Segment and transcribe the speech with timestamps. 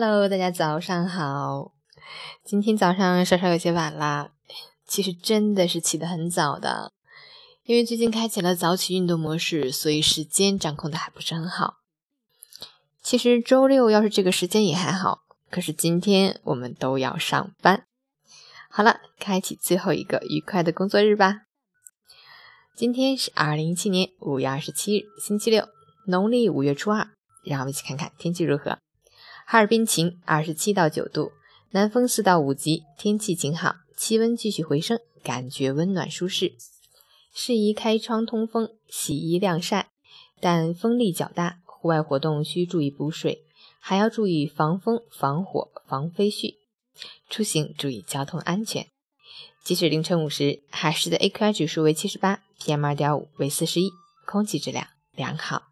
[0.00, 1.72] Hello，大家早上好。
[2.44, 4.30] 今天早上稍稍有些晚啦，
[4.86, 6.92] 其实真的是起得很早的，
[7.64, 11.78] 因为最近开启了早起运动模式，所以时间掌控的还不是很好。
[13.02, 17.82] 其实周六要是这个时间也还好，可是今天我们都要上班。
[18.70, 21.40] 好了，开启最后一个愉快的工作日吧。
[22.76, 25.66] 今天是二零一七年五月二十七日，星期六，
[26.06, 27.08] 农历五月初二。
[27.42, 28.78] 让我们一起看看天气如何。
[29.50, 31.32] 哈尔滨晴，二十七到九度，
[31.70, 36.52] 南风四到五级，天气晴好，气温继续回升，感觉温暖舒适，
[37.32, 39.88] 适宜开窗通风、洗衣晾晒，
[40.38, 43.46] 但风力较大，户外活动需注意补水，
[43.80, 46.56] 还要注意防风、防火、防飞絮。
[47.30, 48.86] 出行注意交通安全。
[49.64, 53.90] 即使凌晨五时，海市的 AQI 指数为七十八，PM 二点五为四十一，
[54.26, 55.62] 空气质量良好。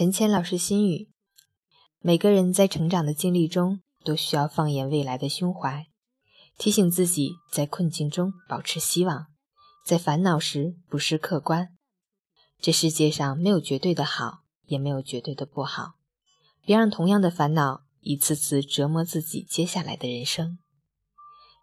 [0.00, 1.10] 陈谦老师心语：
[1.98, 5.88] 每个人在成长的经历中，都需要放眼未来的胸怀，
[6.56, 9.26] 提醒自己在困境中保持希望，
[9.84, 11.76] 在烦恼时不失客观。
[12.58, 15.96] 这世界上没有绝对的好，也没有绝对的不好。
[16.64, 20.58] 别让同样的烦恼一次次折磨自己接下来的人生。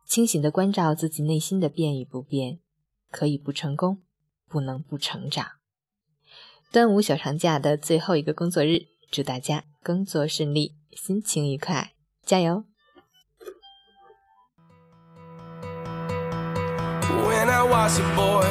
[0.05, 2.59] 清醒地关照自己内心的变与不变，
[3.09, 4.03] 可以不成功，
[4.47, 5.53] 不能不成长。
[6.77, 12.65] 端午小长假的最后一个工作日，祝大家工作顺利，心情愉快，加油
[17.09, 18.45] ！When I was a boy,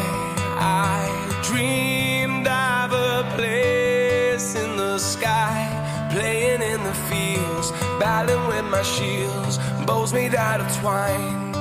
[0.59, 1.09] I
[1.45, 5.69] dreamed of a place in the sky,
[6.11, 11.55] playing in the fields, battling with my shields, bows made out of twine.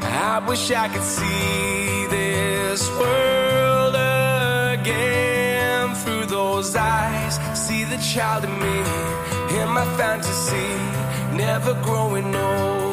[0.00, 1.67] I wish I could see
[8.00, 8.78] child in me,
[9.60, 12.87] in my fantasy, never growing old.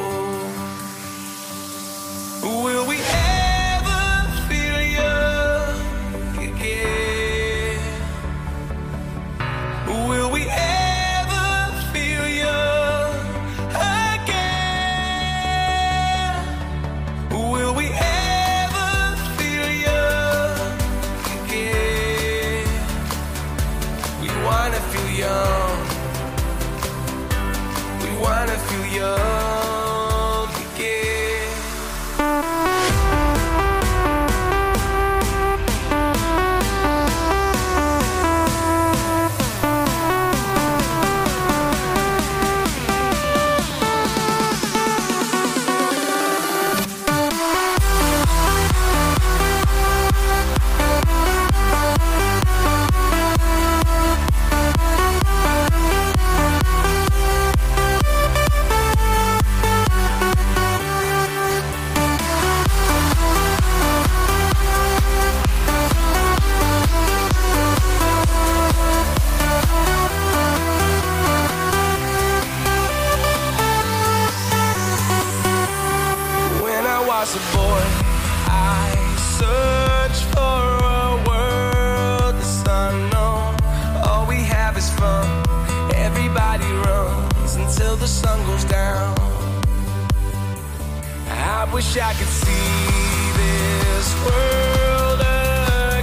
[91.86, 95.22] Wish I could see this world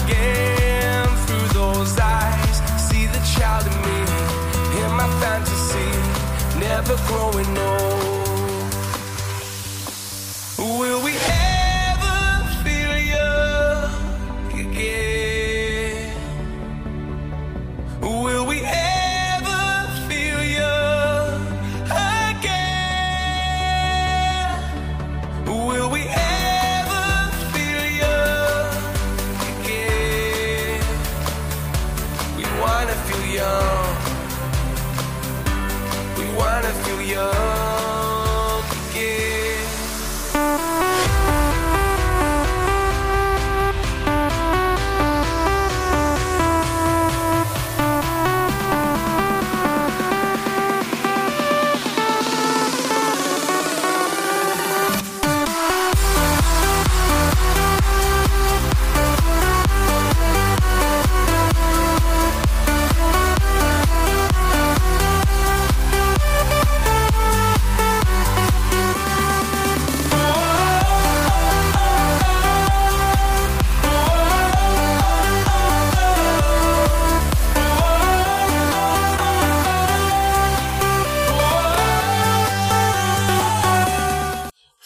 [0.01, 2.57] again through those eyes.
[2.89, 4.01] See the child in me,
[4.85, 5.91] in my fantasy,
[6.59, 8.12] never growing old.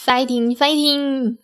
[0.07, 1.39] ，fighting fighting。